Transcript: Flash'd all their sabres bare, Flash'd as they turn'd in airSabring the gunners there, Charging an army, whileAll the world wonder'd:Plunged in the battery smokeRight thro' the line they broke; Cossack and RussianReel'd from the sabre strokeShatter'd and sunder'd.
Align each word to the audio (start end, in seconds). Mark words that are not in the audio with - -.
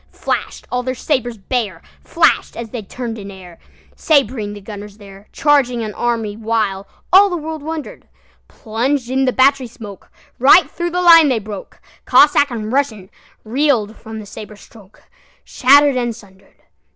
Flash'd 0.11 0.67
all 0.71 0.81
their 0.81 0.95
sabres 0.95 1.37
bare, 1.37 1.79
Flash'd 2.03 2.57
as 2.57 2.71
they 2.71 2.81
turn'd 2.81 3.19
in 3.19 3.27
airSabring 3.27 4.55
the 4.55 4.59
gunners 4.59 4.97
there, 4.97 5.27
Charging 5.31 5.83
an 5.83 5.93
army, 5.93 6.35
whileAll 6.35 6.87
the 7.29 7.37
world 7.37 7.61
wonder'd:Plunged 7.61 9.11
in 9.11 9.25
the 9.25 9.31
battery 9.31 9.67
smokeRight 9.67 10.71
thro' 10.71 10.89
the 10.89 11.03
line 11.03 11.29
they 11.29 11.37
broke; 11.37 11.79
Cossack 12.05 12.49
and 12.49 12.73
RussianReel'd 12.73 13.95
from 13.95 14.19
the 14.19 14.25
sabre 14.25 14.55
strokeShatter'd 14.55 15.95
and 15.97 16.15
sunder'd. 16.15 16.63